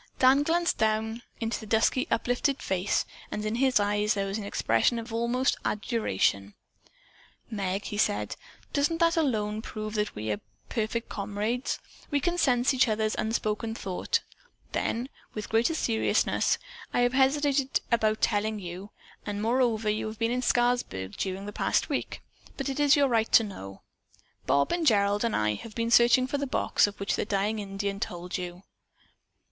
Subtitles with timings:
[0.17, 4.43] Dan glanced down into the dusky uplifted face and in his eyes there was an
[4.43, 6.55] expression almost of adoration.
[7.51, 8.35] "Meg," he said,
[8.73, 11.77] "doesn't that alone prove that we are perfect comrades?
[12.09, 14.21] We can sense each other's unspoken thought."
[14.71, 16.57] Then, with greater seriousness:
[16.91, 18.89] "I have hesitated about telling you,
[19.23, 22.23] and moreover you have been in Scarsburg during the past week,
[22.57, 23.83] but it is your right to know.
[24.47, 27.59] Bob and Gerald and I have been searching for the box of which the dying
[27.59, 28.63] Indian told you."